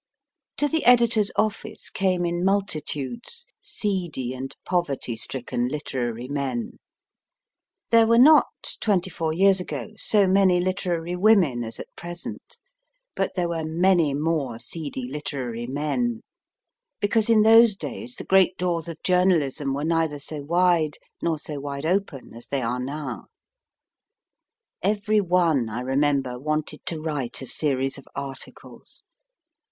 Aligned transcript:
To 0.57 0.67
the 0.67 0.83
editor 0.85 1.19
s 1.19 1.29
office 1.35 1.91
came 1.91 2.25
in 2.25 2.43
multitudes 2.43 3.45
seedy 3.61 4.33
and 4.33 4.55
poverty 4.65 5.15
stricken 5.15 5.67
literary 5.67 6.27
men; 6.27 6.79
there 7.91 8.07
were 8.07 8.17
not, 8.17 8.77
twenty 8.79 9.11
four 9.11 9.31
years 9.31 9.59
ago, 9.59 9.89
so 9.97 10.25
many 10.27 10.59
literary 10.59 11.15
women 11.15 11.63
as 11.63 11.79
at 11.79 11.95
present, 11.95 12.57
but 13.15 13.35
there 13.35 13.47
were 13.47 13.63
many 13.63 14.15
more 14.15 14.57
seedy 14.57 15.07
literary 15.07 15.67
men, 15.67 16.21
because 16.99 17.29
in 17.29 17.43
those 17.43 17.75
days 17.75 18.15
the 18.15 18.23
great 18.25 18.57
doors 18.57 18.87
of 18.87 19.03
journalism 19.03 19.71
were 19.71 19.85
neither 19.85 20.17
so 20.17 20.41
wide 20.41 20.97
nor 21.21 21.37
so 21.37 21.59
wide 21.59 21.85
open 21.85 22.33
as 22.33 22.47
they 22.47 22.63
are 22.63 22.79
now. 22.79 23.25
Every 24.81 25.21
one, 25.21 25.69
I 25.69 25.81
remember, 25.81 26.39
wanted 26.39 26.87
to 26.87 26.99
write 26.99 27.39
a 27.43 27.45
series 27.45 27.99
of 27.99 28.07
articles. 28.15 29.03